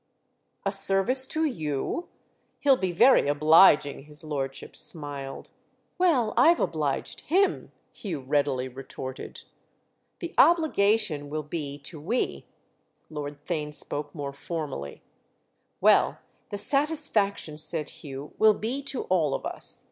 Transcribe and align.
"A 0.65 0.71
service 0.71 1.27
to 1.27 1.45
you? 1.45 2.07
He'll 2.59 2.75
be 2.75 2.91
very 2.91 3.27
obliging," 3.27 4.05
his 4.05 4.23
lordship 4.23 4.75
smiled. 4.75 5.51
"Well, 5.99 6.33
I've 6.35 6.59
obliged 6.59 7.21
him!" 7.29 7.71
Hugh 7.91 8.19
readily 8.21 8.67
retorted. 8.67 9.43
"The 10.17 10.33
obligation 10.39 11.29
will 11.29 11.43
be 11.43 11.77
to 11.77 12.01
we"—Lord 12.01 13.45
Theign 13.45 13.71
spoke 13.75 14.15
more 14.15 14.33
formally. 14.33 15.03
"Well, 15.81 16.17
the 16.49 16.57
satisfaction," 16.57 17.55
said 17.57 17.91
Hugh, 17.91 18.33
"will 18.39 18.55
be 18.55 18.81
to 18.81 19.03
all 19.03 19.35
of 19.35 19.45
us. 19.45 19.79